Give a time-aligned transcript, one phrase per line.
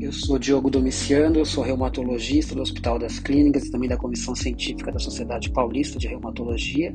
[0.00, 4.34] eu sou Diogo Domiciano, eu sou reumatologista do Hospital das Clínicas e também da Comissão
[4.34, 6.94] Científica da Sociedade Paulista de Reumatologia.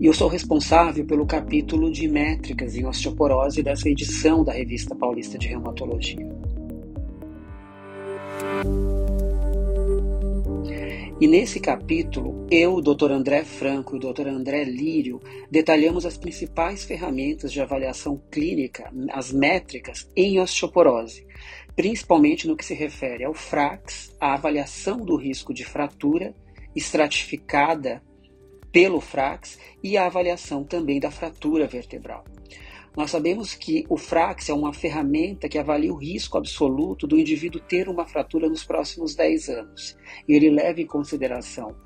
[0.00, 5.38] E eu sou responsável pelo capítulo de métricas em osteoporose dessa edição da Revista Paulista
[5.38, 6.26] de Reumatologia.
[11.20, 13.10] E nesse capítulo, eu, o Dr.
[13.10, 14.28] André Franco e o Dr.
[14.28, 15.20] André Lírio
[15.50, 21.26] detalhamos as principais ferramentas de avaliação clínica, as métricas em osteoporose,
[21.78, 26.34] principalmente no que se refere ao FRAX, a avaliação do risco de fratura
[26.74, 28.02] estratificada
[28.72, 32.24] pelo FRAX e a avaliação também da fratura vertebral.
[32.96, 37.60] Nós sabemos que o FRAX é uma ferramenta que avalia o risco absoluto do indivíduo
[37.60, 39.96] ter uma fratura nos próximos 10 anos.
[40.26, 41.76] E ele leva em consideração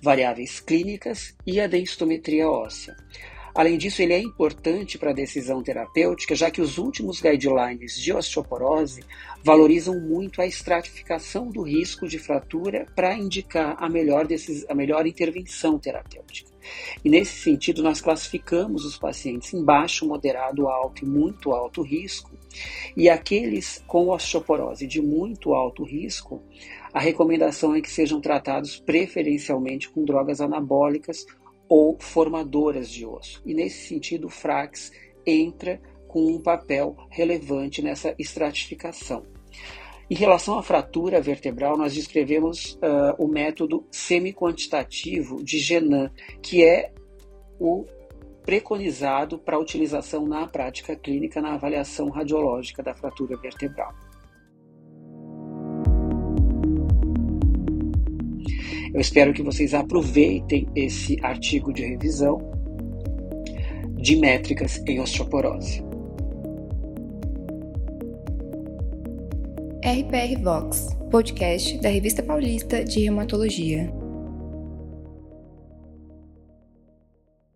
[0.00, 2.96] variáveis clínicas e a densitometria óssea.
[3.54, 8.12] Além disso, ele é importante para a decisão terapêutica, já que os últimos guidelines de
[8.12, 9.00] osteoporose
[9.44, 14.68] valorizam muito a estratificação do risco de fratura para indicar a melhor, decis...
[14.68, 16.50] a melhor intervenção terapêutica.
[17.04, 22.32] E nesse sentido, nós classificamos os pacientes em baixo, moderado, alto e muito alto risco.
[22.96, 26.42] E aqueles com osteoporose de muito alto risco,
[26.92, 31.26] a recomendação é que sejam tratados preferencialmente com drogas anabólicas
[31.76, 33.42] ou formadoras de osso.
[33.44, 34.92] E nesse sentido, o Frax
[35.26, 39.26] entra com um papel relevante nessa estratificação.
[40.08, 46.92] Em relação à fratura vertebral, nós descrevemos uh, o método semi-quantitativo de Genan, que é
[47.58, 47.84] o
[48.44, 53.92] preconizado para utilização na prática clínica na avaliação radiológica da fratura vertebral.
[58.94, 62.38] Eu espero que vocês aproveitem esse artigo de revisão
[63.96, 65.82] de métricas em osteoporose.
[69.82, 74.03] RPR Vox, podcast da Revista Paulista de Reumatologia.